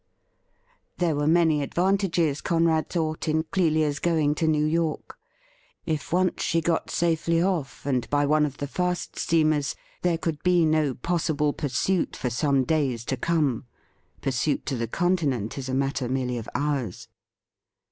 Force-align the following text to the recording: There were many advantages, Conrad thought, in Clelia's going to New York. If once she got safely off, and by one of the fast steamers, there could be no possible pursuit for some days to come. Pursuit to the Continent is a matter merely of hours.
There 0.97 1.15
were 1.15 1.27
many 1.27 1.61
advantages, 1.61 2.41
Conrad 2.41 2.89
thought, 2.89 3.27
in 3.27 3.43
Clelia's 3.43 3.99
going 3.99 4.33
to 4.33 4.47
New 4.47 4.65
York. 4.65 5.15
If 5.85 6.11
once 6.11 6.41
she 6.41 6.59
got 6.59 6.89
safely 6.89 7.39
off, 7.39 7.85
and 7.85 8.09
by 8.09 8.25
one 8.25 8.43
of 8.43 8.57
the 8.57 8.65
fast 8.65 9.19
steamers, 9.19 9.75
there 10.01 10.17
could 10.17 10.41
be 10.41 10.65
no 10.65 10.95
possible 10.95 11.53
pursuit 11.53 12.15
for 12.15 12.31
some 12.31 12.63
days 12.63 13.05
to 13.05 13.15
come. 13.15 13.67
Pursuit 14.21 14.65
to 14.65 14.75
the 14.75 14.87
Continent 14.87 15.59
is 15.59 15.69
a 15.69 15.75
matter 15.75 16.09
merely 16.09 16.39
of 16.39 16.49
hours. 16.55 17.07